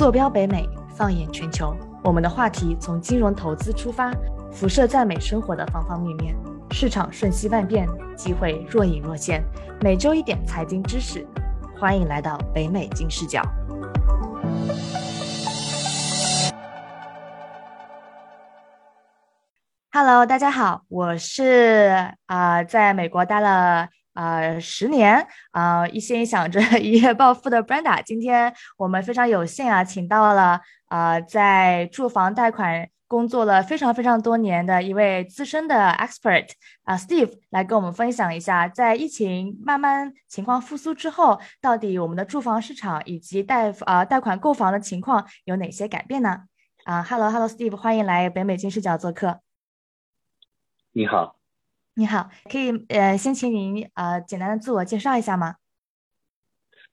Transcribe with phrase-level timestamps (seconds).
[0.00, 4.10] 坐标北美，放眼全球，我们的话题从金融投资出发，
[4.50, 6.34] 辐射在美生活的方方面面。
[6.70, 9.44] 市场瞬息万变，机会若隐若现。
[9.82, 11.28] 每周一点财经知识，
[11.78, 13.42] 欢迎来到北美金视角。
[19.92, 23.90] Hello，大家好，我是啊，在美国待了。
[24.14, 36.48] 呃，十年啊，一心想着 一夜暴富的 Brenda，今天我们非常有幸啊，请到了呃，在住房贷款工作了非常非常多年的一位资深的 expert
[36.84, 46.42] 啊，Steve 来跟我们分享一下，在疫情慢慢情况复苏之后，到底我们的住房市场以及贷啊贷款购房的情况有哪些改变呢？
[46.84, 49.40] 啊，Hello Hello Steve，欢迎来北美金视角做客。
[50.92, 51.39] 你好。
[52.00, 55.56] 你好，可以呃先请您呃简单的自我介绍一下吗？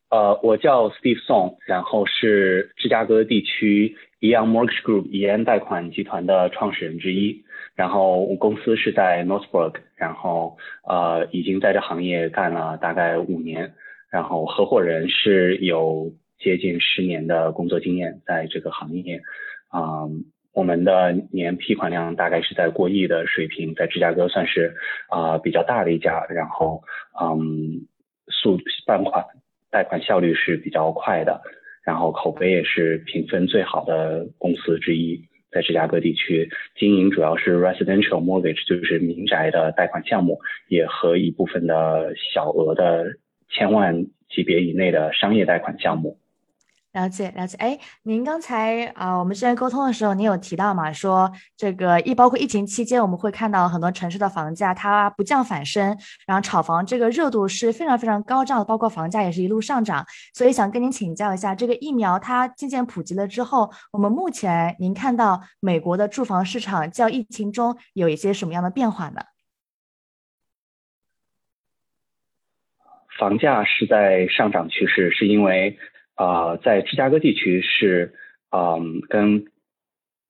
[0.09, 13.75] 呃，我叫 Steve Song，然后是芝加哥地区 Eon Mortgage Group 以安贷款集团的创始人之一，然后我公司是在 Northbrook，然后呃已经在这行业干了大概五年，
[14.09, 19.21] 然后合伙人是有接近十年的工作经验在这个行业，
[19.73, 20.25] 嗯。
[20.57, 24.75] 我们的年批款量大概是在过亿的水平，在芝加哥算是
[25.07, 26.81] 啊比较大的一家，然后
[27.21, 27.85] 嗯
[28.27, 29.23] 速办款
[29.69, 31.39] 贷款效率是比较快的，
[31.85, 43.05] 然后口碑也是评分最好的公司之一，在芝加哥地区经营主要是 residential mortgage，就是民宅的贷款项目，也和一部分的小额的
[43.47, 46.17] 千万级别以内的商业贷款项目。
[46.97, 60.03] 了解了解，哎，您刚才啊，我们之前沟通的时候，您有提到嘛，说这个疫包括疫情期间，我们会看到很多城市的房价它不降反升，然后炒房这个热度是非常非常高涨的，包括房价也是一路上涨。
[60.33, 69.21] 所以想跟您请教一下，这个疫苗它渐渐普及了之后，我们目前您看到美国的住房市场较疫情中有一些什么样的变化呢？
[73.19, 75.77] 房价是在上涨趋势，是因为。
[76.17, 78.13] 啊，在芝加哥地区是，
[78.51, 79.45] 嗯，跟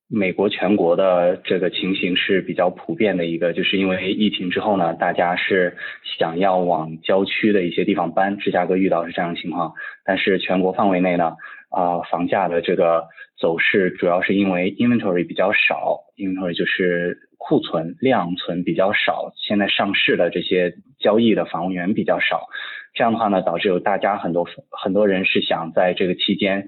[0.09, 5.77] 美国全国的这个情形是比较普遍的一个，就是因为疫情之后呢，大家是
[6.17, 9.73] 想要往郊区的一些地方搬，芝加哥遇到是这样的情况，
[10.05, 11.35] 但是全国范围内呢，
[11.69, 13.07] 啊，房价的这个
[13.39, 22.47] 走势主要是因为 inventory 比较少，inventory 就是库存量存比较少，现在上市的这些交易的房源比较少。
[22.93, 26.65] 这样的话呢，导致有大家很多很多人是想在这个期间，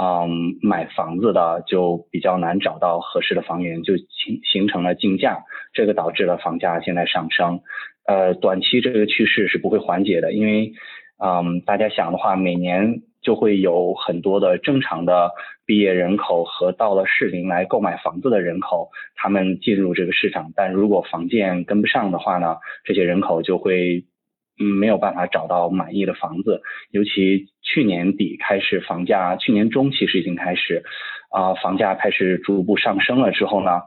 [0.00, 7.60] 嗯，买房子的就比较难找到合适的房源，就形形成了竞价，这个导致了房价现在上升。
[8.06, 10.72] 呃，短期这个趋势是不会缓解的，因为，
[11.18, 15.32] 嗯，大家想的话，每年就会有很多的正常的
[15.66, 24.04] 毕业人口和到了适龄来购买房子的人口，他们进入这个市场，但如果房建跟不上的话呢，这些人口就会。
[24.60, 30.84] 嗯，没有办法找到满意的房子，尤其去年底开始房价，去年中其实已经开始，
[31.30, 33.80] 啊，房价开始逐步上升了之后呢，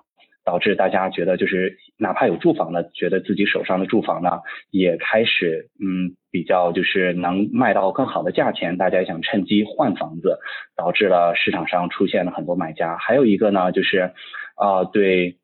[0.44, 4.40] 导致大家觉得就是哪怕有住房的，觉得自己手上的住房呢
[4.72, 10.40] 也开始嗯比较就是能卖到更好的价钱，大家想趁机换房子，
[10.76, 12.98] 导致了市场上出现了很多买家。
[12.98, 14.14] 还有一个呢，就是
[14.56, 15.38] 啊对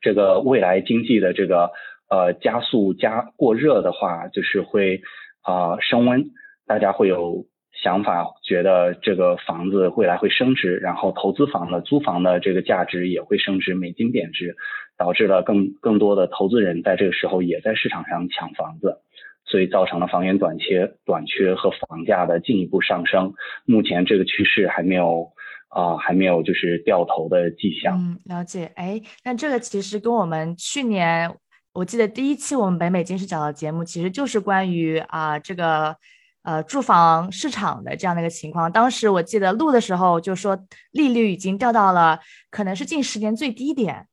[0.00, 1.72] 这个未来经济的这个。
[2.10, 5.00] 呃，加速加过热的话，就是会
[5.42, 6.24] 啊升温，
[6.66, 14.56] 大家会有想法，觉得这个房子未来会升值，然后投资房的租房的这个价值也会升值，美金贬值，
[14.98, 18.98] 导致了更更多的投资人在这个时候也在市场上抢房子，
[19.46, 23.32] 所以造成了房源短缺短缺和房价的进一步上升。
[23.66, 25.30] 目前这个趋势还没有
[25.68, 27.96] 啊还没有就是掉头的迹象。
[27.96, 28.72] 嗯，了解。
[28.74, 31.30] 哎，那这个其实跟我们去年。
[31.72, 35.96] 我记得第一期我们北美金视角的节目，其实就是关于啊这个
[36.42, 38.70] 呃住房市场的这样的一个情况。
[38.70, 40.58] 当时我记得录的时候就说
[40.90, 42.18] 利率已经掉到了
[42.50, 44.06] 可能是近十年最低点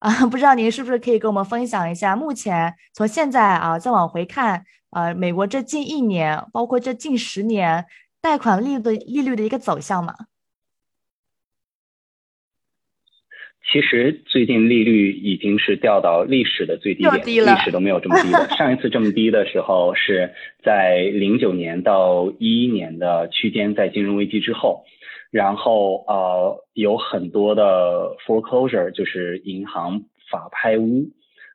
[0.00, 7.86] 啊，不知道您是不是可以跟我们分享一下目前从现在啊再往回看，呃美国这近一年，包括这近十年
[8.20, 10.14] 贷款利率的利率的一个走向嘛？
[13.70, 18.48] 其实最近利率已经是掉到历史的最低点，历史都没有这么低的。
[18.56, 20.32] 上一次这么低的时候是
[20.64, 24.84] 在零九年到一一年的区间，在金融危机之后，
[25.30, 31.10] 然后呃有很多的 foreclosure，就是银行法拍屋，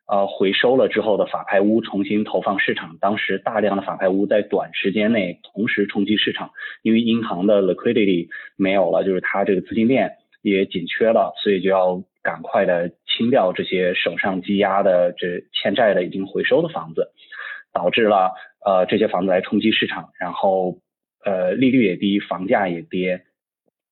[0.07, 2.98] 呃回收了之后的法拍屋重新投放市场。
[3.01, 6.51] 当时大量的法拍屋在短时间内同时冲击市场，
[6.83, 17.12] 因为银行的 liquidity 没有了，就是它这个资金链也紧缺了，所以就要赶快的清掉这些手上积压的这欠债的已经回收的房子，
[17.74, 20.78] 导致了呃这些房子来冲击市场，然后
[21.25, 23.24] 呃利率也低，房价也跌。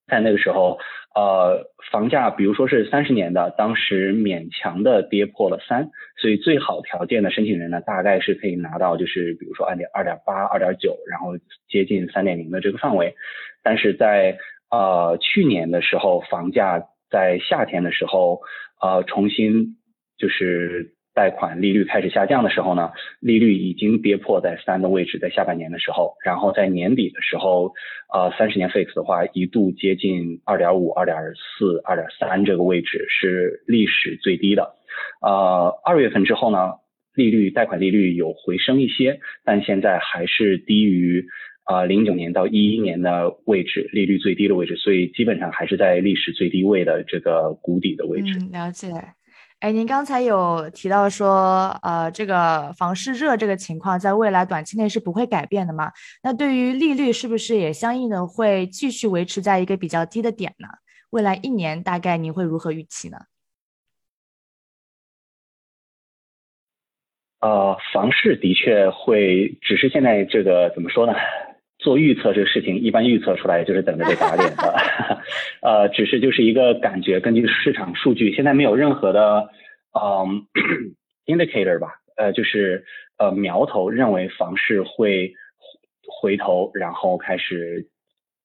[0.08, 0.78] 在那个时候，
[1.14, 5.88] 呃，房价比如说是三十年的，当时勉强的跌破了三，
[6.20, 11.38] 所以最好条件的申请人呢，大概是可以拿到就是比如说二点二点八、二点九，然后
[11.68, 13.14] 接近三点零的这个范围。
[13.62, 14.36] 但是在
[14.72, 18.40] 呃去年的时候，房价在夏天的时候，
[18.80, 19.76] 呃，重新
[20.18, 20.96] 就是。
[21.14, 22.90] 贷款利率开始下降的时候呢，
[23.20, 27.74] 利率已经跌破在三的位置，在下半年的时候，然后在年底的时候，
[28.10, 34.74] 呃，三十年 fix 的话一度接近二点五、二点四、二点三这个位置是历史最低的。
[35.20, 36.76] 呃，二月份之后呢，
[37.14, 41.26] 利率贷款利率有回升一些，但现在还是低于
[41.64, 48.38] 啊零九年到一一年的位置，利率最低的位置，所以基本上还是在历史最低位的这个谷底的位置。
[48.40, 48.92] 嗯，了解。
[49.60, 55.92] 哎，您刚才有提到说，呃，这个房市热这个情况，在未来短期内是不会改变的嘛？
[56.24, 60.66] 那对于利率，是不是也相应的会继续维持在一个比较低的点呢？
[61.10, 63.18] 未来一年大概您会如何预期呢？
[67.38, 71.12] 呃，房市的确会，只是现在这个怎么说呢？
[71.82, 74.78] 做预测这个事情，一般预测出来就是等着被打脸的，
[75.60, 79.48] 呃，只是就是一个感觉，根据市场数据，现在没有任何的
[79.92, 80.46] 嗯
[81.26, 82.84] indicator 吧，呃，就是
[83.18, 85.34] 呃苗头认为房市会
[86.20, 87.88] 回头，然后开始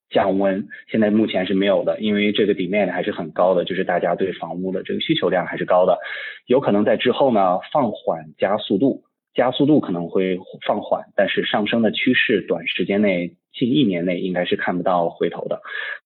[0.10, 6.00] 降温，现在目前是没有的，因为这个 demand 还是很高的，就是大家对房屋的这个需求量还是高的，
[6.48, 9.04] 有可能在之后呢放缓加速度。
[9.38, 15.62] 加速度可能会放缓，但是上升的趋势短时间内近一年内应该是看不到回头的。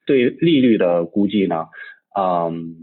[0.05, 1.67] 对利率的估计呢，
[2.13, 2.75] 嗯，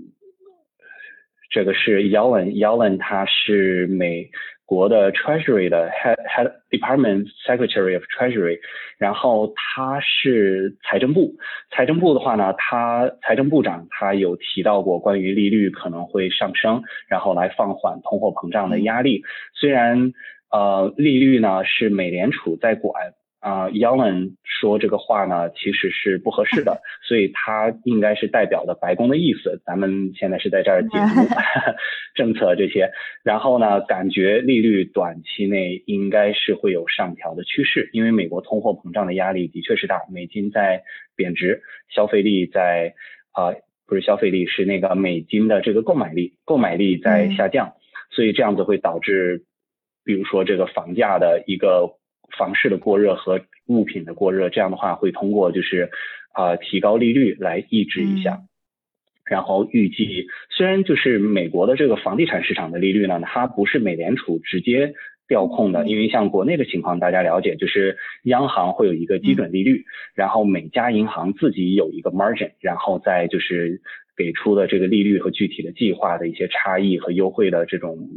[1.50, 4.30] 这个是 Yellen，Yellen 他是美
[4.64, 8.58] 国的 Treasury 的 Head Head Department Secretary of Treasury，
[8.96, 11.34] 然后他是财政部，
[11.70, 19.20] 财政部的话呢，他财政部长他有提到过关于利率可能会上升，然后来放缓通货膨胀的压力，
[19.52, 20.14] 虽然。
[20.50, 29.60] 呃，利率呢是美联储在管啊，Yellen 说这个话呢其实是不合适的，所以他应该是代表的白宫的意思。
[29.66, 31.28] 咱们现在是在这儿解读
[32.16, 32.90] 政策这些，
[33.22, 40.82] 然后呢，感觉利率短期内应该是会有上调的趋势，因为美国通货膨胀的压力的确是大，美金在
[41.14, 41.60] 贬值，
[41.94, 42.94] 消费力在
[43.32, 43.52] 啊
[43.86, 47.74] 不是消费力是那个美金的这个购买力，购买力在下降，
[48.10, 49.44] 所以这样子会导致。
[50.08, 51.98] 比如说这个房价的一个
[52.38, 55.90] 房市的过热和物品的过热，这样的话会通过就是
[56.32, 58.40] 啊提高利率来抑制一下，
[59.26, 64.94] 然后预计虽然就是美国的这个房地产市场的利率呢，它不是美联储直接
[65.28, 69.84] 调控的，因为像国内的情况大家了解，就是央行会有一个基准利率，
[70.14, 73.82] 然后每家银行自己有一个 margin，然后再就是
[74.16, 78.08] 给出的这个利率和具体的计划的一些差异和优惠的这种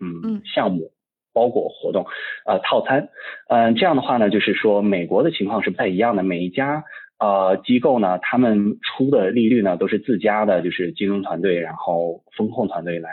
[0.00, 0.42] 嗯。
[0.44, 0.90] 项目。
[1.36, 2.06] 包裹活动，
[2.46, 3.10] 呃，套餐，
[3.50, 6.22] 嗯，这样的话呢，就是说美国的情况是不太一样的。
[6.22, 6.82] 每一家
[7.18, 13.10] 呃机构呢，他们出的利率呢，都是自家的，就是金融团队，然后风控团队来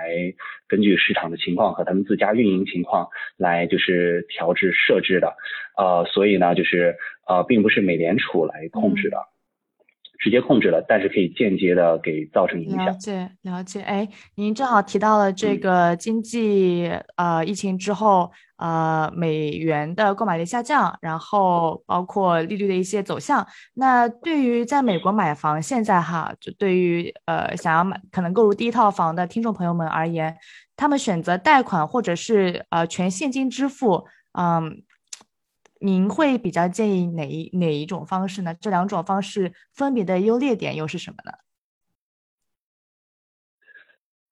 [0.69, 5.33] 根据市场的情况和他们自家运营情况来就是调制设置的，
[5.77, 6.95] 呃，所以呢，就是
[7.27, 9.17] 呃，并不是美联储来控制的。
[10.23, 12.85] 直接控制了，但是可以间接的给造成影响。
[12.85, 23.45] 了解了解，哎，您正好提到了这个经济呃疫情之后呃美元的购买力下降，然后包括利率的一些走向。
[23.73, 30.37] 那对于在美国买房，现在哈，就对于呃想要买可能购入第一套房的听众朋友们而言，
[30.77, 34.05] 他们选择贷款或者是呃全现金支付，
[34.39, 34.83] 嗯。
[35.83, 38.55] 您会比较建议哪一哪一种方式呢？
[38.61, 41.33] 这两种方式分别的优劣点又是什么呢？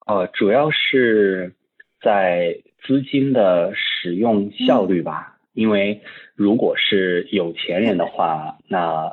[0.06, 1.54] 呃，主要是
[2.02, 5.40] 在资金的使用效率吧。
[5.52, 6.02] 因为
[6.36, 9.12] 如果是有钱人的话，那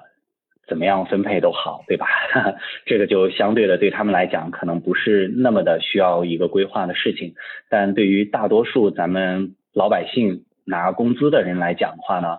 [0.68, 2.06] 怎么样分配都好，对吧？
[2.86, 7.34] 这个就相对的对他们来讲，可能不是那么的需要一个规划的事情。
[7.68, 12.38] 但对于大多数咱们老百姓，拿工资的人来讲的话呢，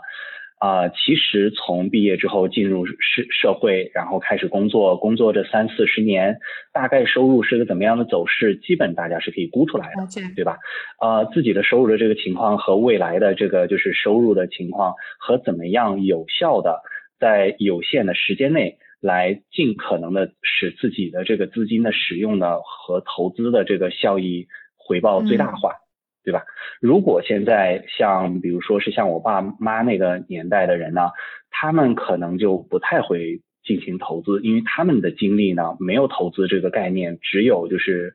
[0.59, 2.95] 啊，其实从毕业之后进入社
[3.31, 6.37] 社会，然后开始工作，工作这三四十年，
[6.73, 10.05] 大概收入是个怎么样的走势，基本大家是可以估出来的，
[10.35, 10.57] 对吧？
[10.99, 16.81] 呃，自己的收入的这个情况和未来的这个就是收入的情况和怎么样有效的
[17.19, 25.75] 在有限的时间内来尽可能的使自己的这个资金的使用呢和投资的这个效益回报最大化。
[26.23, 26.43] 对吧？
[26.81, 31.09] 如果现在像比如说是像我爸妈那个年代的人呢，
[31.49, 38.13] 他们可能就不太会进行投资，因为他们的经历呢没有投资这个概念，只有就是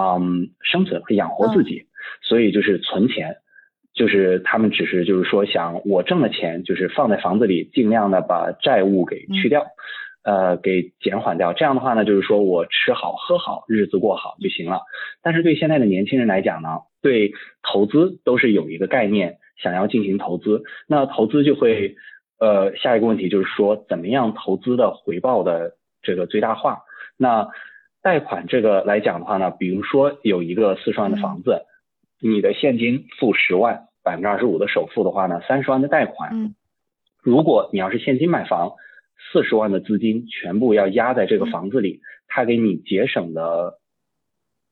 [0.00, 1.86] 嗯生存和养活自己，
[2.22, 3.36] 所以就是存钱，
[3.94, 9.66] 就是他们只是就是说想我挣的钱就是放在房子里，尽量的把债务给去掉。
[10.22, 14.82] 呃，给减缓掉，这样的话呢，就是说我吃好喝好，日子过好就行了。
[15.22, 21.96] 但是对现在的年轻人来讲呢，对投资都是有一个概念，想要进行投资，那投资就会，
[22.38, 26.80] 呃，下一个问题就是说，怎么样投资的回报的这个最大化？
[27.16, 27.48] 那
[28.02, 31.62] 贷款这个来讲的话呢，比如说有一个四十万的房子，
[32.20, 36.54] 你的现金付十万，百分之二十五的首付的话呢，三十万的贷款，
[37.22, 38.72] 如果你要是现金买房。
[39.34, 43.74] 四十万的资金全部要压在这个房子里，它给你节省的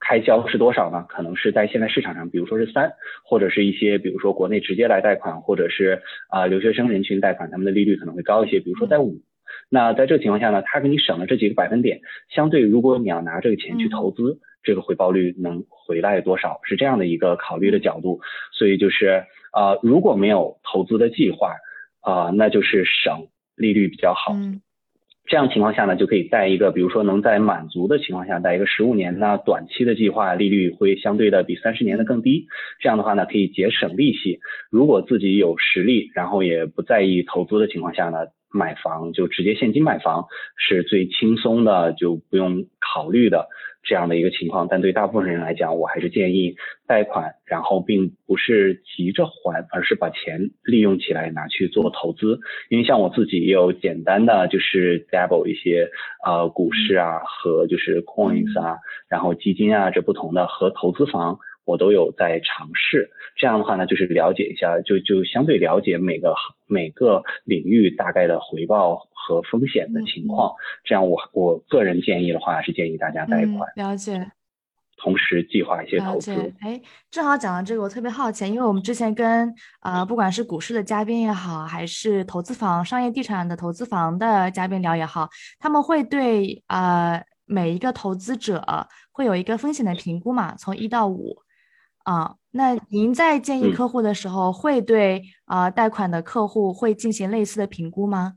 [0.09, 1.05] 开销是多少呢？
[1.07, 2.93] 可能是在现在市场上，比如说是三，
[3.25, 6.01] 或者是一些比如说国内直接来贷款，或者是
[6.31, 9.21] 啊留学生人群贷款，他们的利率可能会高一些，比如说在五。
[9.69, 12.01] 那在这个情况下呢，他给你省了这几个百分点，
[12.31, 16.61] 相对如果你要拿这个钱去投资，这个回报率能回来多少？
[16.65, 18.21] 是这样的一个考虑的角度。
[18.53, 21.57] 所以就是啊，如果没有投资的计划
[22.01, 23.29] 啊，那就是省。
[23.59, 24.37] 利率比较好，
[25.29, 32.47] 这样情况下呢，就可以贷一个，比如说能在满足的情况下贷一个十五年，那短期的计划利率会相对的比三十年的更低。
[32.81, 34.41] 这样的话呢，可以节省利息。
[34.71, 38.19] 如果自己有实力，然后也不在意投资的情况下呢，
[38.53, 40.27] 买房就直接现金买房
[40.57, 43.49] 是最轻松的，就不用考虑的。
[43.85, 52.41] 这样的一个情况，但对大部分人来讲，我还是建议贷款，然后并不是急着还，而是把钱利用起来拿去做投资。
[52.69, 55.89] 因为像我自己也有简单的就是 dabble 一些
[56.27, 58.77] 呃股市啊和就是 coins 啊，
[59.09, 61.39] 然后基金啊这不同的和投资房。
[61.69, 66.35] 我都有在尝试，这样的话呢，就是了解一下，就就相对了解每个
[66.67, 70.55] 每个领域大概的回报和风险的情况。
[70.83, 74.31] 这样，我我个人建议的话，是建议大家贷款，了解，
[74.97, 76.33] 同时计划一些投资。
[76.61, 88.65] 哎，正好讲到这个，我特别好奇，因为我们之前跟呃，不管是股市的嘉宾也好，还是投资房、商业地产的投资房的嘉宾聊也好，他们会对呃每一个投资者
[89.13, 91.37] 会有一个风险的评估嘛，从一到五。
[92.09, 98.37] 啊，那您在建议客户的时候，会对啊贷款的客户会进行类似的评估吗？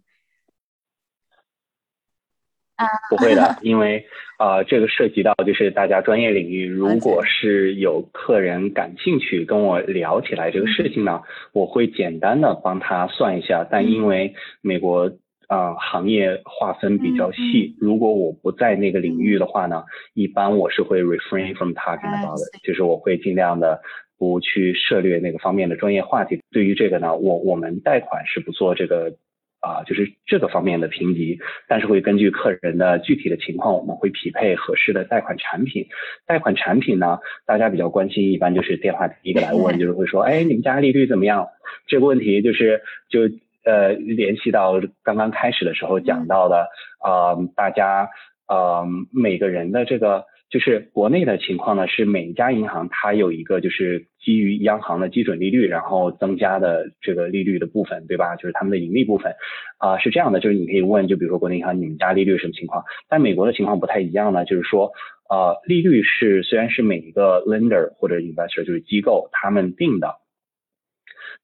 [2.76, 4.06] 啊， 不会的，因为
[4.38, 11.22] 啊这个涉及到就是大家专业领域，如果是有客人感兴趣跟我聊起来这个事情呢，
[11.54, 15.14] 我会简单的帮他算一下，但因为美国。
[15.52, 17.76] 啊，行业划分比较细。
[17.78, 23.82] 如果我不在那个领域的话呢，一般我是会 refrain from talking about it，就是我会尽量的
[24.18, 26.40] 不去涉猎那个方面的专业话题。
[26.52, 29.14] 对于这个呢，我我们贷款是不做这个
[29.60, 35.86] 啊，就是这个方面的评级，但是会根据客人的具体的情况，我们会匹配合适的贷款产品。
[36.26, 41.50] 贷款产品呢，大家比较关心，一般就是电话第一个来问， 就是会说，哎，你们家利率怎么样？
[41.88, 43.30] 这个问题就是就。
[43.64, 46.68] 呃，联系到刚刚开始的时候讲到的，
[47.00, 48.10] 啊，大家，
[48.48, 58.36] 呃，每个人的这个，就是国内的情况呢，是每一家银行它有一个就是基于央行的基准利率，然后增加的这个利率的部分，对吧？
[58.36, 59.34] 就是他们的盈利部分，
[59.78, 62.84] 啊，是这样的，就是你可以问，就比如说国内银行，你们家利率什么情况？
[63.08, 64.92] 但美国的情况不太一样呢，就是说，
[65.30, 70.16] 呃，利率是虽然是每一个 lender 或者 investor 就是机构他们定的，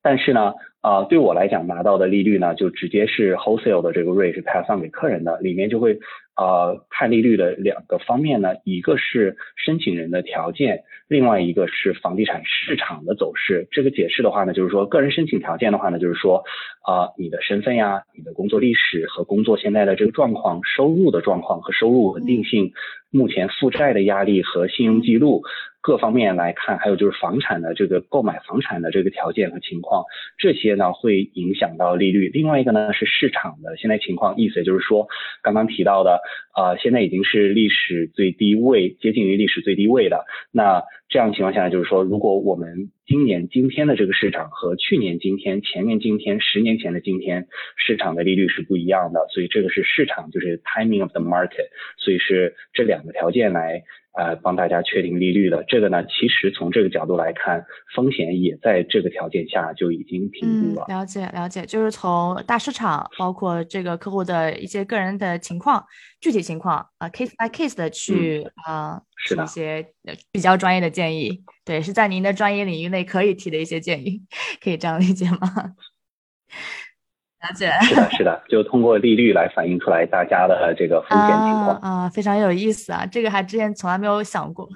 [0.08, 0.54] 但是呢。
[0.80, 6.00] 啊，对我来讲，拿到的利率呢，就直接是 wholesale 的这个 rate 是 pass on 给客人的，里面就会
[6.38, 13.68] 呃看利率的两个方面呢，一个是申请人的条件，另外一个是房地产市场的走势。
[13.70, 16.46] 这个解释的话呢，就是说个人申请条件的话呢，就是说
[16.86, 22.72] 啊你的身份呀、你的工作历史和工作现在的这个状况、收入的状况和收入稳定性、
[23.12, 25.44] 目前负债的压力和信用记录。
[25.80, 30.04] 各方面来看，还有就是房产的这个购买房产的这个条件和情况，
[30.38, 32.30] 这些呢会影响到利率。
[32.34, 35.08] 另外一个呢是市场的现在情况，意思就是说
[35.42, 36.20] 刚刚提到的，
[36.58, 40.26] 呃，现在已经是历史最低位，接近于历史最低位的。
[40.52, 47.48] 那这样情况下，就是说如果我们今年今天的这个市场和去年今天、前年今天、十年前的今天
[47.78, 53.84] 市场的利率是不一样的，所以这个是市场就是 timing of the market，所以是这两个条件来。
[54.18, 57.64] 呃，帮大家确定利率的这个呢，其实从这个角度来看，
[57.96, 60.86] 风险也在这个条件下就已经评估了。
[60.88, 65.86] 了解了解，就是从大市场，包括这个客户的一些个人的情况、
[66.20, 69.86] 具体情况啊，case by case 的去啊，是一些
[70.32, 71.44] 比较专业的建议。
[71.64, 74.24] 对，是在您的专业领域内可以提的一些建议，
[74.64, 75.76] 可以这样理解吗？
[77.40, 81.76] 了解，是的，是的，就通过利率来反映出来大家的这个风险情况。
[81.78, 84.68] 啊，非常有意思啊，这个还之前从来没有想过，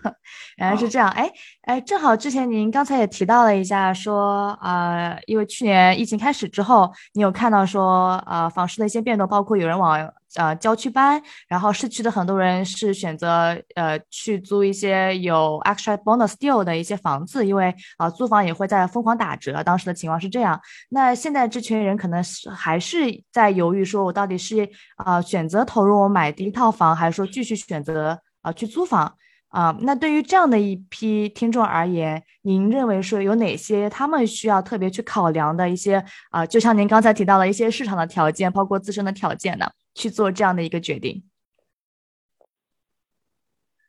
[0.57, 1.29] 原来是这样，哎
[1.63, 10.13] 哎，正好之前您刚才也提到了一下，说呃，因为去年疫情开始之后，你有看到说呃房市的一些变动，包括有人往。
[10.35, 19.61] 呃，郊区班，然后市区的很多人是选择呃去租一些有 extra bonus deal 的一些房子，因为啊租房也会在疯狂打折。
[19.61, 20.57] 当时的情况是这样。
[20.89, 29.13] 那现在这群人可能是还是在犹豫，说我到底是啊选择投入我买第一套房，还是说继续选择啊去租房
[29.49, 29.75] 啊？
[29.81, 36.45] 那对于这样的一批听众而言，您认为说有哪些他们需要特别去考量的一些啊？
[36.45, 39.69] 就像您刚才提到的一些市场的条件，包括自身的条件呢？
[39.93, 41.23] 去做这样的一个决定。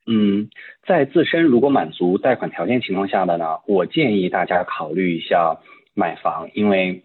[0.06, 0.50] 嗯，
[0.86, 5.58] 在自身如果满足贷款条件情况下的呢，我建议大家考虑一下
[5.94, 7.04] 买房，因为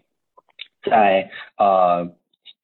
[0.82, 2.14] 在呃，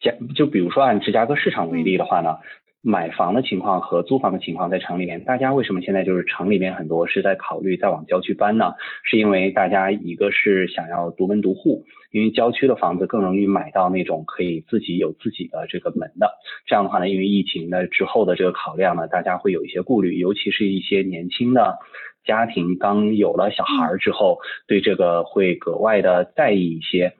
[0.01, 2.39] 加就比如说按芝加哥市场为例的话呢。
[2.87, 8.75] 买房的情况和租房的情况在城里面，大家为什么现在就是城里面很多是在考虑再往郊区搬呢？
[9.05, 16.31] 是因为大家一个是想要独门独户，因为郊区的房子更容易买到那种可以自己有自己的这个门的。
[16.67, 21.79] 这样的话呢，因为疫情的之后的这个考量呢，大家会有一些顾虑，尤其是一些年轻的
[22.27, 27.15] 家庭刚有了小孩之后，对这个会格外的在意一些。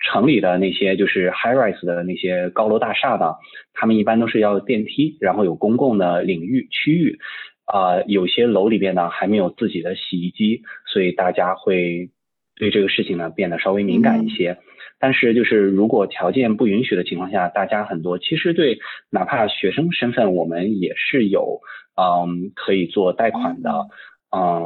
[0.00, 3.34] 城里的那些就是 high rise 的那些高楼大厦呢，
[3.72, 7.18] 他们一般都是要电梯，然后有公共的领域区域，
[7.64, 12.10] 啊，有些楼里边呢还没有自己的洗衣机，所以大家会
[12.56, 14.58] 对这个事情呢变得稍微敏感一些。
[14.98, 18.78] 但是就是如果条件不允许的情况下，大家很多其实对
[19.10, 21.60] 哪怕学生身份，我们也是有
[21.96, 23.70] 嗯可以做贷款的。
[23.70, 23.88] 嗯，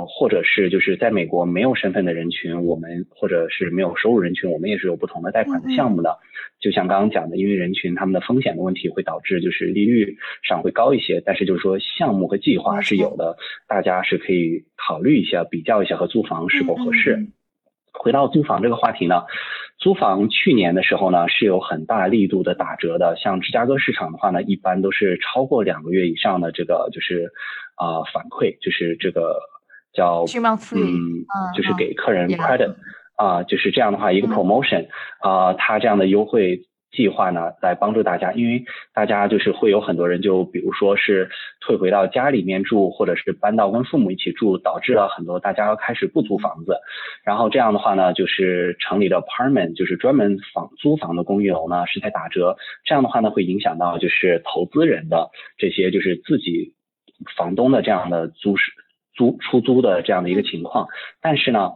[0.08, 6.18] 或者是就是在美国没有身份的人群，我们或者是没有收入人群，我们也是有不同的贷款的项目的。
[6.60, 13.36] 就像刚刚讲的，因为人群他们的风险的问题会导致就是利率上会高一些，但是就是说项目和计划是有的，
[13.68, 17.28] 大家是可以考虑一下，比较一下和租房是否合适。
[17.92, 19.22] 回到租房这个话题呢，
[19.78, 27.30] 租房去年的时候呢是有很大力度的打折的，像芝加哥市场的话呢，一般都是超过两个月以上的这个就是
[27.76, 29.38] 啊反馈，就是这个。
[29.92, 30.24] 叫
[30.76, 31.24] 嗯，
[31.56, 32.74] 就是给客人 credit
[33.16, 34.86] 啊，就是这样的话一个 promotion
[35.20, 41.28] 啊，他这样的优惠计划呢，来帮助大家，因为大家就是会有很多人就比如说是
[41.60, 46.78] 退回到家里面住，或者是搬到跟父母一起住，导致了很多大家要开始不租房子，
[47.22, 56.74] 然后这样的话呢，就是城里的 apartment 就是专门房租房的公寓楼呢是在打折，这样的话呢会影响到就是投资人的这些就是自己
[57.36, 58.72] 房东的这样的租是。
[59.14, 60.88] 租出租的这样的一个情况，
[61.20, 61.72] 但是呢，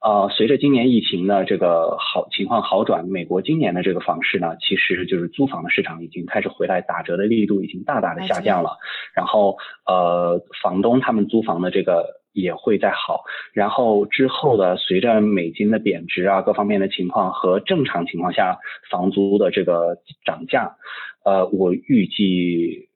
[0.00, 8.76] 呃，随着今年疫情的这个好情况好转，美国今年的这个房市呢，其实就是租房的市场已经开始回来，打折的力度已经大大的下降了。
[9.14, 13.24] 然后呃，房东他们租房的这个也会在好。
[13.52, 18.58] 然后之后的随着美金的贬值啊，各方面的情况和正常情况下
[18.90, 20.76] 房租的这个涨价，
[21.24, 22.87] 呃，我预计。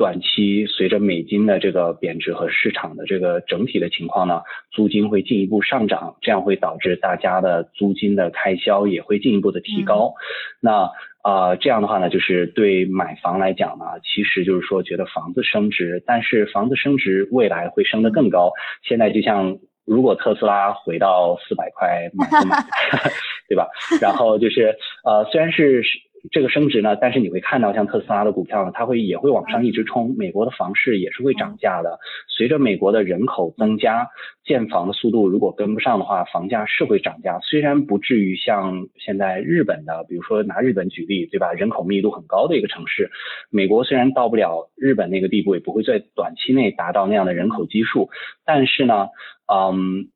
[0.00, 4.40] 短期随着美金的这个贬值和市场的这个整体的情况呢，
[4.72, 10.14] 租金会进一步上涨，这样会导致大家的租金的开销也会进一步的提高。
[10.58, 10.88] 那
[11.20, 18.52] 啊这样的话呢，就是对买房来讲呢，其实就是说觉得房子升值，但是房子升值未来会升得更高。
[18.82, 22.56] 现在就像如果特斯拉回到四百块买不买，
[23.50, 23.68] 对吧？
[24.00, 25.82] 然后就是呃虽然是。
[26.30, 30.14] 这个升值呢，但是你会看到像特斯拉的股票呢，它会也会往上一直冲。
[30.18, 34.08] 美国的房市也是会涨价的，随着美国的人口增加，
[34.44, 37.38] 建房的速度如果跟不上的话，房价是会涨价。
[37.40, 41.52] 虽然不至于像现在日本的，比如说拿日本举例，对吧？
[41.52, 43.10] 人口密度很高的一个城市，
[43.50, 48.10] 美国虽然到不了日本那个地步，也不会在短期内达到那样的人口基数，
[48.44, 49.08] 但是呢，
[49.52, 50.10] 嗯。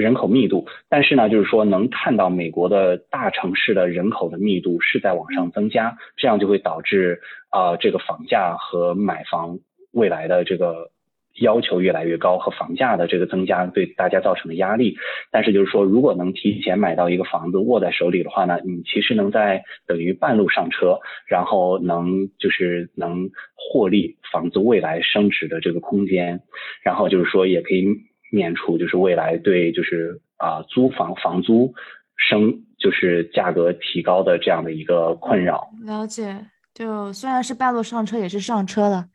[0.00, 9.58] 人口密度，但是呢，就是说能看到美国的大城市的人口的密度是在往上增加，这样就会导致啊这个房价和买房
[9.92, 10.90] 未来的这个
[11.38, 14.96] 要求越来越高和房价的这个增加对大家造成的压力。
[15.30, 26.40] 但是就是说，如果能提前买到一个房子握在手里的话呢，你其实能在等于半路上车，然后能就是能获利房子未来升值的这个空间，
[26.82, 27.86] 然后就是说也可以
[28.30, 31.74] 免除就是未来对就是啊租房房租
[32.16, 35.70] 升就是价格提高的这样的一个困扰。
[35.84, 39.06] 了解，就虽然是半路上车，也是上车了。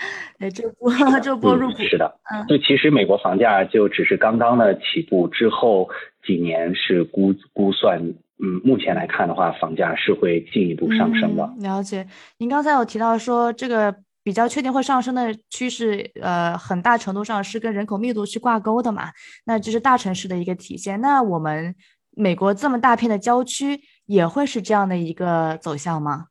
[0.40, 0.90] 哎，这波
[1.22, 5.90] 这波入股是的，嗯就其实美国房价就只是刚刚的起步，之后
[6.26, 8.00] 几年是估估算，
[8.42, 11.52] 嗯，目前来看的话，房价是会进一步上升的。
[11.58, 12.06] 了解，
[12.38, 19.10] 您刚才有提到说这个比较确定会上升的趋势，呃，很大程度上是跟人口密度去挂钩的嘛？
[19.44, 21.00] 那这是大城市的一个体现。
[21.00, 21.74] 那我们
[22.16, 26.26] 美国这么大片的郊区也会是这样的一个走向吗？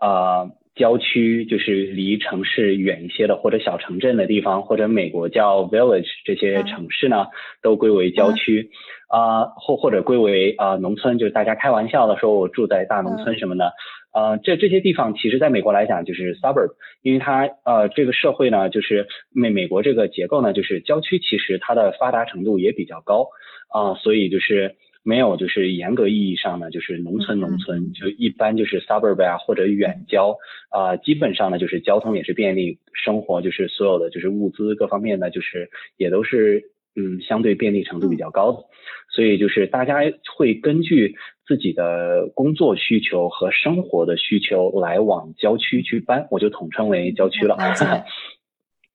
[0.00, 0.50] 呃。
[0.76, 7.26] 郊区就是离城市远一些的，或者小城镇的地方，或者美国叫 village 这些城市呢，
[7.62, 8.72] 都归为郊区
[9.06, 13.72] 啊，或或者归为啊农村，就是大家开玩笑的说我住在大农村什么的，
[14.14, 16.70] 呃，这这些地方其实在美国来讲就是 suburb，
[17.02, 23.28] 因为它呃这个社会呢，就是美美国这个结构呢，就是郊区其实它的发达程度也比较高
[23.68, 24.76] 啊，所以就是。
[25.06, 30.38] 没有，就是严格意义上呢，就是农村，农村就一般就是 suburb 啊或者远郊
[30.70, 36.62] 啊，基本上呢就是交通也是便利，生活就是所有的就是物资各方面呢就是也都是
[36.96, 38.64] 嗯相对便利程度比较高的，
[39.10, 40.00] 所以就是大家
[40.36, 47.56] 会根据自己的工作需求和生活的需求来往郊区去搬，我就统称为郊区了。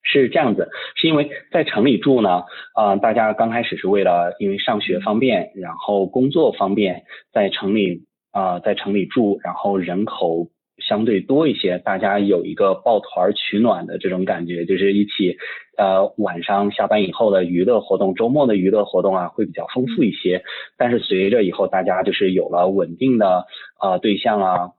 [0.02, 10.48] 是这样子，是因为在城里住呢，啊，大家刚开始是为了因为上学方便，然后工作方便，在城里啊，在城里住，然后人口
[10.90, 15.36] 相对多一些，大家有一个抱团取暖的这种感觉，就是一起
[15.78, 20.42] 呃晚上下班以后的娱乐活动，周末的娱乐活动啊会比较丰富一些。
[20.76, 23.46] 但是随着以后大家就是有了稳定的
[23.78, 24.70] 啊对象啊。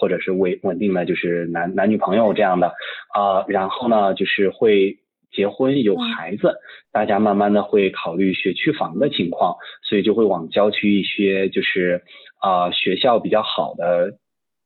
[0.00, 2.68] 或者是稳稳定的，就是男男女朋友这样的
[3.12, 4.98] 啊，然后呢，就是会
[5.32, 6.54] 结婚有孩子，
[6.92, 12.02] 大家慢慢的会考虑学区房的情况，所以就会往郊区一些就是
[12.40, 14.12] 啊学校比较好的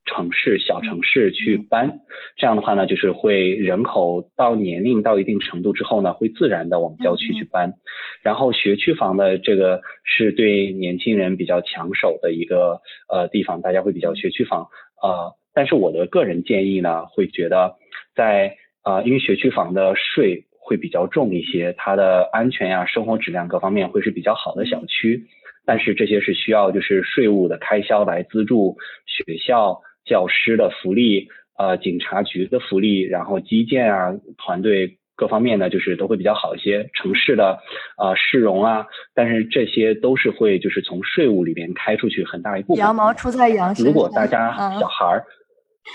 [0.05, 2.01] 城市小城市去搬。
[2.37, 7.75] 这样的话呢，就是会人口到年龄到一定程度之后呢，会自然的往郊区去搬。
[8.23, 14.69] 然后学区房的这个是对年轻人比较抢手的一个呃地方，大家会比较学区房。
[15.03, 17.75] 呃，但是我的个人建议呢，会觉得
[18.15, 25.25] 在呃，因为学区房的税会比较重一些，它的安全呀、生活质量各方面会是比较好的小区，
[25.65, 34.99] 但是这些是需要就是税务的开销来资助学校教师的福利，呃，警察局的福利，然后基建啊，团队。
[35.15, 37.61] 各方面呢，就是都会比较好一些，城市的
[37.99, 42.79] 呃市容啊，但是这些都是会就是从税务里边开出去很大一部分。
[42.79, 43.87] 羊毛出在羊身上。
[43.87, 45.25] 如果大家小孩儿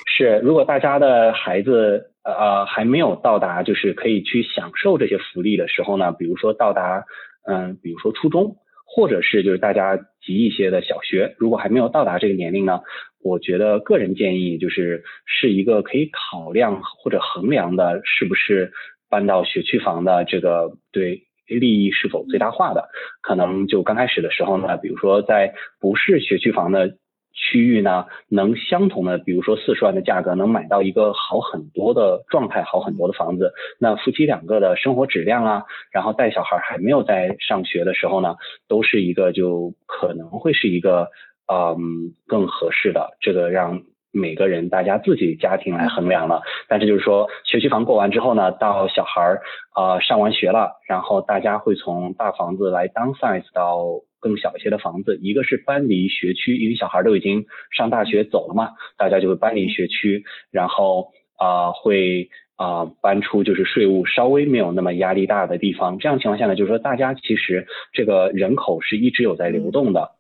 [0.06, 7.04] 是，如果大家的孩子呃还没有到达就是可以去享受这些福利的时候呢，比如说到达
[7.50, 8.56] 嗯，比如说初中，
[8.88, 12.80] 或者是就是大家急一些的小学，如果还没有到达这个年龄呢，
[13.21, 18.71] 我觉得个人建议就是是一个可以考量或者衡量的，是不是？
[19.10, 22.89] 搬到学区房的这个对利益是否最大化的？
[23.21, 26.97] 可能就刚开始的时候呢，比如说在不是学区房的
[27.38, 38.36] 区域呢，能相同的，比如说四十万的价格能买到一个好很多的状态好很多的房子，那夫妻两个的生活质量啊，然后带小孩还没有在上学的时候呢，
[38.67, 41.10] 都是一个就可能会是一个
[41.47, 43.84] 嗯更合适的这个让。
[44.13, 49.41] 每个人大家自己家庭来衡量了，但是就是说学区房过完之后呢，到小孩儿
[49.76, 53.84] 啊上完学了，然后大家会从大房子来 downsize 到
[54.19, 70.12] 更小一些的房子，一个是搬离学区，因为小孩都已经上大学走了嘛，大家就会搬离学区，然后啊会啊搬出就是税务稍微没有那么压力大的地方，这样情况下呢，就是说大家其实这个人口是一直有在流动的，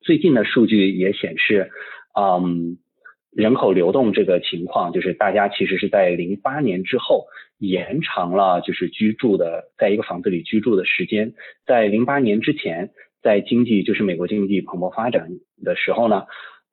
[0.00, 1.70] 最近的数据也显示，
[2.18, 2.78] 嗯。
[3.34, 11.32] 人口流动这个情况，就是大家其实是在零八年之后延长了，就是居住的在一个房子里居住的时间。
[11.64, 12.90] 在零八年之前，
[13.22, 15.28] 在经济就是美国经济蓬勃发展
[15.64, 16.24] 的时候呢，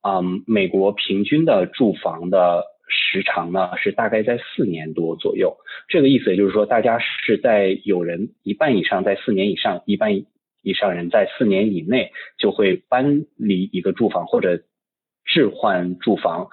[0.01, 5.57] 嗯，美国平均的住房的时长呢是大概在四年多左右。
[5.87, 10.13] 这个意思也就是说，大家是在有人一半以上在四年以上，一半
[10.63, 14.61] 以上人在四年以内就会搬离一个住房或者。
[15.31, 16.47] 置换住房，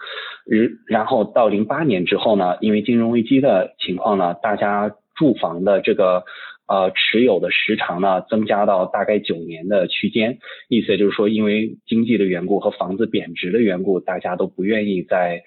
[0.45, 6.27] 然然后到零八年之后呢，因为金融危机的情况呢，大家住房的这个
[6.67, 15.43] 呃持有的时长呢增加到大概九年的区间，意思就是说，因为经济的缘故和房子贬值的缘故，大家都不愿意再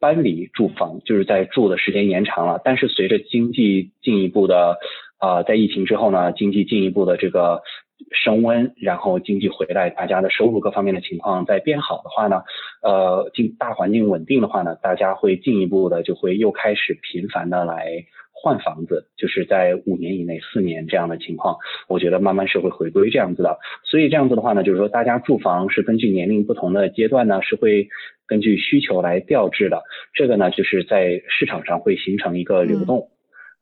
[0.00, 2.60] 搬离住房，就是在住的时间延长了。
[2.64, 4.78] 但是随着经济进一步的
[5.18, 7.62] 啊，在疫情之后呢，经济进一步的这个。
[8.10, 12.42] 升温，然后经济回来，大家的收入各方面的情况在变好的话呢，
[12.82, 18.04] 呃，经大环境稳定的话呢，大家会进一步的就会又开始频繁的来
[18.42, 21.56] 换房子，就是在五年以内、四年这样的情况，
[21.88, 23.56] 我觉得慢慢是会回归这样子的。
[23.84, 27.88] 所以这样子的话呢，就是说大家住房是根据年龄不同的阶段呢，是会
[28.26, 29.82] 根据需求来调制的。
[30.12, 33.10] 这个呢，就是在市场上会形成一个流动。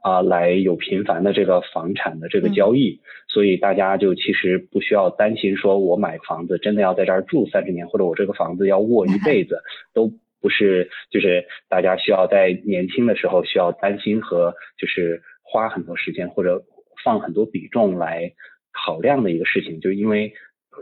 [0.03, 9.59] 啊，来有频繁的这个房产的这个交易，所以大家就其实不需要担心，说我买房子真的要在这儿住三十年，或者我这个房子要卧一 辈子，
[9.93, 16.62] 都不是，就是大家需要在年轻的时候需要担心和就是花很多时间或者
[17.05, 18.33] 放很多比重来
[18.72, 20.33] 考量的一个事情，就因为。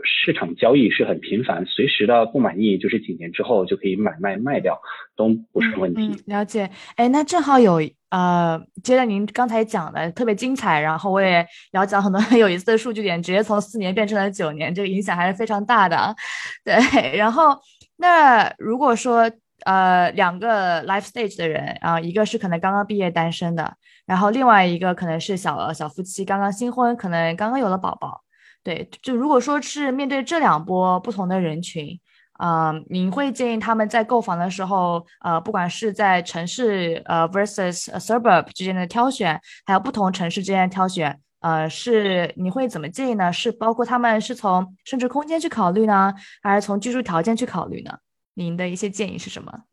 [0.03, 4.79] 市场交易是很频繁，随时的不满意，就是几年之后就可以买卖卖掉，
[5.17, 6.23] 都不是问题。
[6.27, 16.15] 了解，哎，那正好有呃，接着您刚才讲的特别精彩，然后我也了解很多很有意思的数据点，直接从四年变成了九年，这个影响还是非常大的。
[16.63, 17.57] 对，然后
[17.97, 19.29] 那如果说
[19.65, 23.73] 呃两个 life stage 的人啊，一个是可能刚刚毕业单身的，
[24.05, 28.21] 然后另外一个可能是小小夫妻刚刚新婚，可能刚刚有了宝宝。
[28.61, 31.97] 对，就如果说是面对这两波不同的人群，
[32.33, 43.31] 啊，您会建议他们在购房的时候，呃，不管是在城市呃 versus suburb 之间的挑选，还有不同城市之间的挑选，呃，是你会怎么建议呢？
[43.31, 47.97] 是包括他们是从升值空间去考虑呢，还是从居住条件去考虑呢？
[48.33, 49.63] 您的一些建议是什么？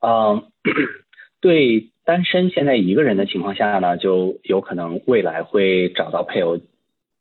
[0.00, 0.50] 嗯，
[1.40, 1.90] 对。
[2.02, 6.58] 单身现在一个人的情况下呢，就有可能未来会找到配偶。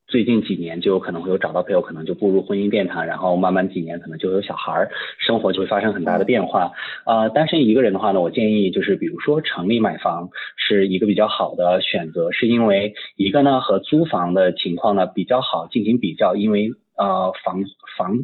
[0.08, 6.72] 最近几年就有可能会有找到配偶，可能就步入婚姻殿堂，然后慢慢几年可能就有小孩，生活就会发生很大的变化。
[7.06, 17.64] 呃，单身一个人的话呢，我建议就是比如说城里买房是一个比较好的选择，是因为一个呢和租房的情况呢比较好进行比较，因为呃房
[17.96, 18.24] 房。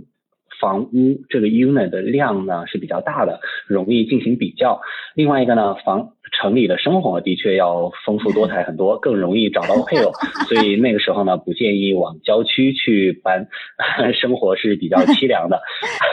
[0.59, 4.81] 房屋这个 unit 的量呢是比较大的，容易进行比较。
[5.13, 10.11] 另外一个呢，房城里的生活的确要丰富多彩很多，更容易找到配偶。
[10.49, 13.47] 所以那个时候呢，不建议往郊区去搬，
[14.13, 15.61] 生活是比较凄凉的。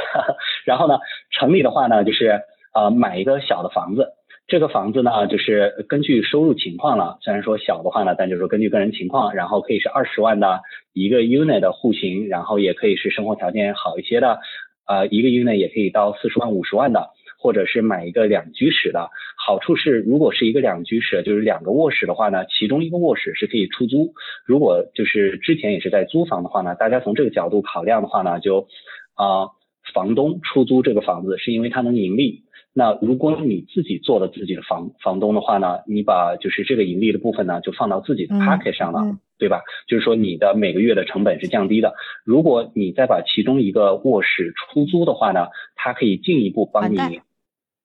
[0.65, 0.99] 然后呢，
[1.31, 2.41] 城里的话呢，就是
[2.75, 4.09] 呃买一个小的房子。
[4.49, 7.17] 这个房子呢，就是根据收入情况了。
[7.23, 10.61] 虽然说小的话呢，但就是根据个人情况，然后可以是二十万的
[10.93, 14.41] 一个 unit 的户型，然后也可以是生活条件好一些的，
[14.87, 19.09] 呃，一个 unit 也可以到四十万、五十万的，或者是买一个两居室的。
[19.39, 24.13] 好处是，如果是一个两居室，就是两个卧室的话呢，其中一个卧室是可以出租。
[24.45, 28.69] 如果就是之前也是在租房的话呢，大家从这个角度考量的话呢，就
[29.15, 29.49] 啊，
[29.95, 32.43] 房东出租这个房子是因为它能盈利。
[32.75, 39.61] 那如果你自己做了自己的房房东的话呢，你把就是这个盈利的部分呢，就放到自己的 pocket 上了，对吧？
[39.87, 41.93] 就是说你的每个月的成本是降低的。
[42.25, 47.21] 如果你再把其中一个卧室出租的话呢，它可以进一步帮你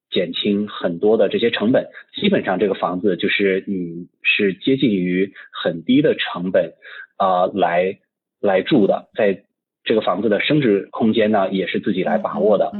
[0.09, 1.89] 减轻很多的这些成本。
[2.15, 6.75] 基本上这个房子就是你是接近于很低的成本
[7.17, 7.99] 啊来
[8.39, 9.43] 来住的，在
[9.83, 12.71] 这个房子的升值空间呢，也是自己来把握的。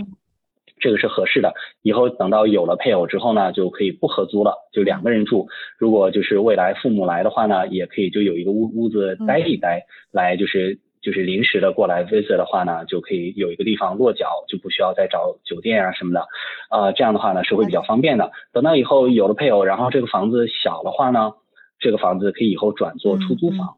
[0.80, 5.48] 这个是合适的，以后等到有了配偶之后呢，就可以不合租了，就两个人住。
[5.78, 16.28] 如果就是未来父母来的话呢，也可以就有一个屋屋子待一待，来就是就是临时的过来 visit 的话呢，就可以有一个地方落脚，就不需要再找酒店啊什么的。
[16.70, 18.32] 啊，这样的话呢是会比较方便的。
[18.54, 21.34] 等到以后有了配偶，然后这个房子小的话呢，
[21.80, 23.78] 这个房子可以以后转做出租房，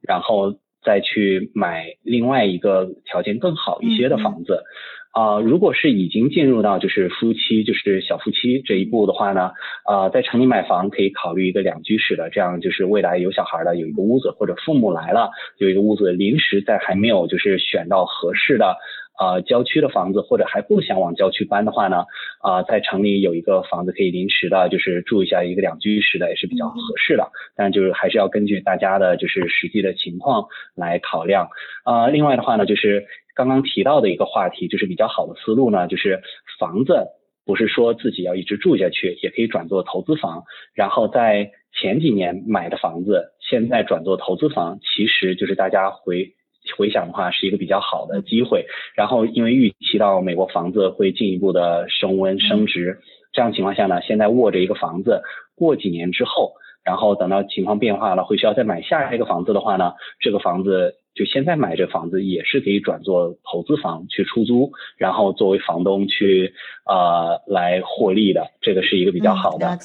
[0.00, 4.62] 然后再去买另外一个条件更好一些的房子。
[5.10, 9.52] 啊，如果是已经进入到就是夫妻就是小夫妻这一步的话呢，
[9.84, 18.76] 啊，在城里买房可以考虑一个两居室的，这样就是未来有小孩的有一个屋子，或者父母来了有一个屋子，临时在还没有就是选到合适的
[19.18, 22.06] 啊郊区的房子，或者还不想往郊区搬的话呢，
[22.40, 31.50] 啊，在城里有一个房子可以临时的就是住一下一个两居室的也是比较合适的，但就是还是要根据大家的就是实际的情况来考量
[31.84, 32.06] 啊。
[32.08, 33.06] 另外的话呢，就是。
[33.38, 36.20] 刚刚提到的一个话题，就是比较好的思路呢，就是
[36.58, 37.06] 房子
[37.46, 40.42] 不是说自己要一直住下去，也可以转做投资房。
[40.74, 46.32] 然后在前几年买的房子，现在转做投资房，其实就是大家回
[46.76, 48.66] 回想的话，是一个比较好的机会。
[48.94, 53.00] 然后因为预期到美国房子会进一步的升温升值，
[53.32, 55.22] 这样情况下呢，现在握着一个房子，
[55.54, 56.52] 过几年之后，
[56.84, 66.52] 然后等到情况变化了，会需要再买下一个房子的话呢，这个房子就现在买这房子也是可以转做投资房去出租，然后作为房东去
[66.86, 69.78] 呃来获利的，这个是一个比较好的。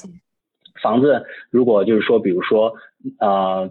[0.82, 2.74] 房子如果就是说，比如说
[3.18, 3.70] 呃，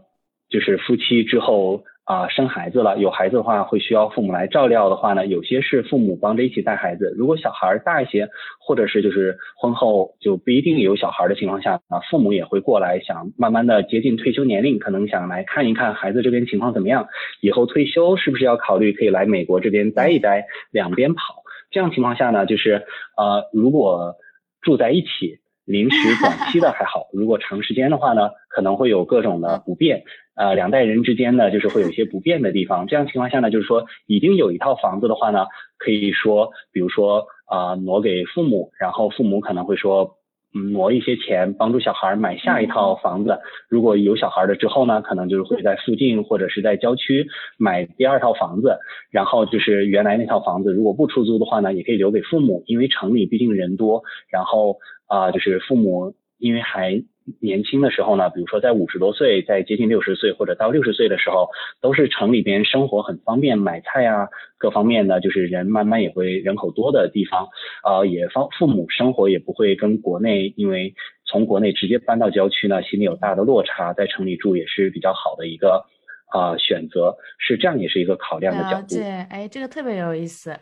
[0.50, 1.84] 就是夫妻之后。
[2.06, 7.16] 啊，生孩子了，有孩子的话会需要父母来照料的话呢，有些是父母帮着一起带孩子。
[7.18, 8.28] 如果小孩大一些，
[8.60, 17.08] 或者是就是婚后就不一定有小孩的情况下啊，父母也会过来想慢慢的接近退休年龄，可能想来看一看孩子这边情况怎么样，
[17.40, 21.44] 以后退休是不是要考虑可以来美国这边待一待，两边跑。
[21.72, 22.84] 这样情况下呢，就是
[23.16, 24.16] 呃，如果
[24.62, 25.40] 住在一起。
[25.66, 30.04] 临时短期的还好，如果长时间的话呢，可能会有各种的不便，
[30.36, 32.88] 呃，两代人之间呢，就是会有一些不便的地方。
[32.88, 35.46] 这样情况下呢，就是说已经有一套房子的话呢，
[35.78, 40.18] 可以说，比如说啊，挪给父母，然后父母可能会说。
[40.54, 43.40] 嗯，挪一些钱帮助小孩买下一套房子。
[43.70, 48.78] 如果有小孩的之后呢，可能就是会在附近或者是在郊区买第二套房子。
[49.10, 54.04] 然后就是原来那套房子如果不出租的话呢，也可以留给父母，因为城里毕竟人多。
[54.30, 57.04] 然后啊，就是父母因为还。
[57.40, 61.50] 年轻的时候呢，比如说在五十多岁，在接近六十岁或者到六十岁的时候，
[61.82, 67.48] 都是城里边生活很方便，买菜啊，各方面的，就是人慢慢也会人口多的地方，
[67.84, 70.94] 呃，也方父母生活也不会跟国内，因为
[71.26, 75.86] 从国内直接搬到郊区呢，心里有大的落差，在城里住也是比较好的一个
[76.32, 78.96] 啊选择，是这样也是一个考量的角度。
[78.96, 80.56] 对哎，这个特别有意思。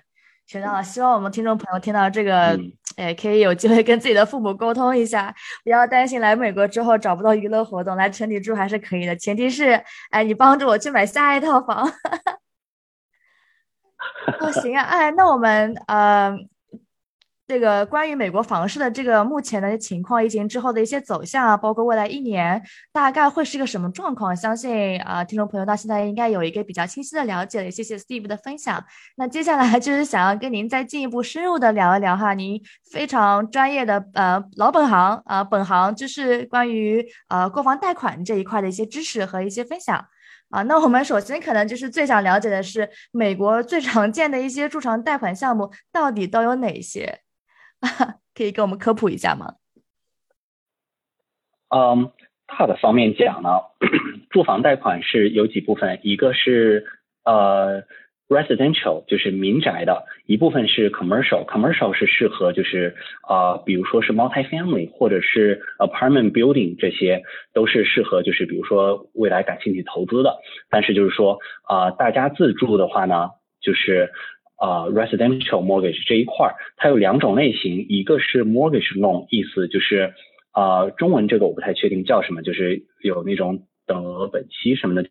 [0.48, 2.60] 学到了，希望我们听众朋友听到这个，
[2.98, 11.88] 哎，可以有机会跟自己的父母沟通一下，不要担心来美国之后找不到娱乐活动，来城里住还是可以的，前提是，哎，你帮助我去买下一套房。
[14.40, 16.36] 哦，行啊，哎，那我们，呃。
[17.52, 24.34] 这个关于美国房市的这个目前的情况，疫情之后的一些走向啊，包括未来一年大概会是一个什么状况？
[24.34, 27.66] 相信啊，听众朋友到现在应该有一个比较清晰的了解。
[27.66, 28.82] 也谢谢 Steve 的分享。
[29.18, 32.58] 那接下来 就是想要跟您再进一步深入的聊一聊哈，您
[32.90, 40.02] 非常专业的呃老本行啊，本行就是关于呃购房贷款这一块的一些知识和一些分享
[40.52, 40.64] 啊。
[40.64, 47.20] 那我们首先可能就是最想了解的是，美国最常见的一些住房贷款项目到底都有哪些？
[48.34, 49.56] 可以给我们科普一下吗？
[51.70, 52.12] 嗯，
[52.48, 53.50] 大的方面讲呢，
[54.30, 56.86] 住房贷款是有几部分，一个是
[57.24, 57.84] 呃
[58.28, 70.38] residential，就是民宅的，一部分是 commercial，commercial 是适合就是啊，比如说是 multi-family 或者是 apartment building 这些都是适合就是比如说未来感兴趣投资的，
[70.70, 73.30] 但是就是说啊，大家自住的话呢，
[73.62, 74.12] 就是。
[74.62, 80.14] 啊，residential mortgage 这一块儿，它有两种类型，一个是 mortgage loan，意思就是
[80.52, 85.10] 啊，中文这个我不太确定叫什么，就是有那种等额本息什么的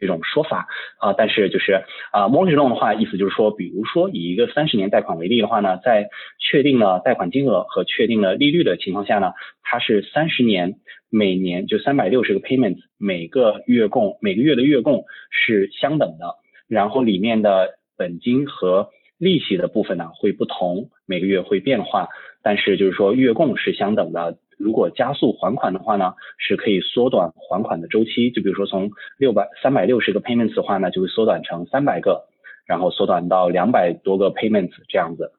[0.00, 0.66] 这种说法
[0.98, 6.08] 啊，但是就是啊，mortgage loan 的话，意思就是说，比如说以一个三十年贷款为例的话呢，在
[6.40, 9.30] 确定了贷款金额和确定了利率的情况下呢，
[9.62, 10.74] 它是三十年
[11.08, 16.34] 每年就三百六十个 payments，每个月供每个月的月供是相等的，
[16.66, 17.77] 然后里面的。
[17.98, 22.08] 本金和利息的部分呢会不同，每个月会变化，
[22.42, 24.38] 但是就是说月供是相等的。
[24.56, 28.30] 如果加速还款的话呢，是可以缩短还款的周期。
[28.30, 32.24] 就比如说从六百三百六十个 payments 的话呢，就会缩短成三百个，
[32.66, 35.32] 然后缩短到两百多个 payments 这样子。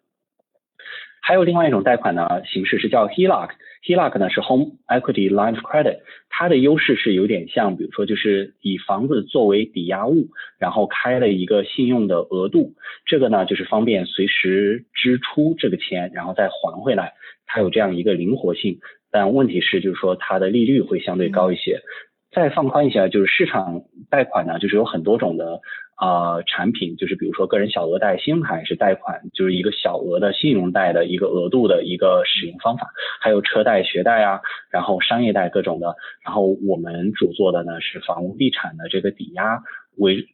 [1.22, 3.50] 还有另外一种贷款呢形式是叫 HELOC。
[3.82, 10.28] HELOC 呢是 Home Equity Line of Credit，它的优势是有点像，比如说就是以房子作为抵押物，
[10.58, 12.74] 然后开了一个信用的额度，
[13.06, 17.14] 这个呢就是方便随时支出这个钱，然后再还回来，
[17.46, 18.80] 它有这样一个灵活性。
[19.12, 21.82] 但问题是就是说它的利率会相对高一些。
[22.32, 25.62] 再放宽一下，就是市场贷款呢，就是有很多种的。
[26.00, 32.88] 啊，产品就是比如说个人小额贷、信用卡也是贷款，就是一个小额的信用贷的一个额度的一个使用方法，
[33.20, 34.40] 还有车贷、学贷啊，
[34.72, 39.62] 然后商业贷各种的，然后我们主做的呢是房屋地产的这个抵押
[39.98, 40.26] 为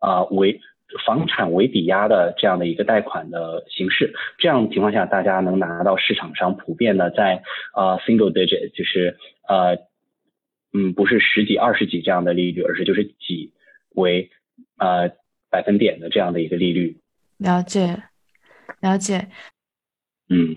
[0.00, 0.58] 啊为
[1.06, 9.76] 房产为抵押的这样的一个贷款的形式，这样情况下大家能拿到市场上普遍的在啊 single digit，就是呃
[10.72, 13.52] 嗯不是十几、二十几这样的利率，而是就是几
[13.94, 14.30] 为。
[14.78, 15.08] 呃，
[15.48, 16.98] 百分点的这样的一个利率，
[17.38, 18.02] 了解，
[18.80, 19.28] 了解，
[20.28, 20.56] 嗯，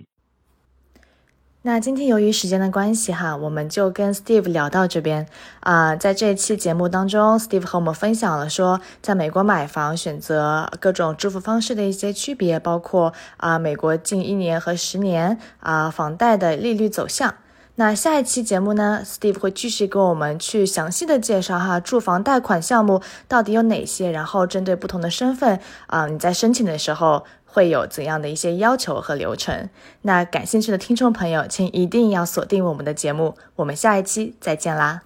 [1.62, 5.28] 那今天由于时间的关系哈，我们就跟 Steve 聊到这边
[5.60, 5.96] 啊。
[5.96, 17.36] 在这一期节目当中，Steve 和我们分享了说，在美国买房选择各种支付方式的一些区别，包括啊美国近一年和十年啊房贷的利率走向。
[17.76, 27.26] 那下一期节目呢，Steve 会继续跟我们去详细的介绍哈住房贷款项目到底有哪些，然后针对不同的身份啊你在申请的时候。
[27.48, 29.70] 会有怎样的一些要求和流程？
[30.02, 35.04] 那感兴趣的听众朋友，请一定要锁定我们的节目，我们下一期再见啦！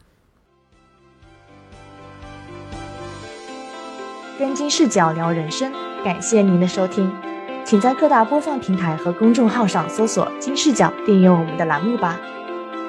[4.40, 5.72] 跟金视角聊人生，
[6.04, 7.16] 感谢您的收听，
[7.64, 12.20] 请在各大播放平台和公众号上搜索“金视角”，订阅我们的栏目吧。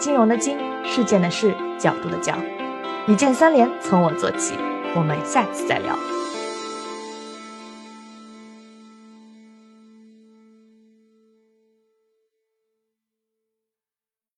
[0.01, 2.34] 金融的金，事件的事，角度的角，
[3.07, 4.55] 一键三连，从我做起。
[4.96, 5.94] 我们下次再聊。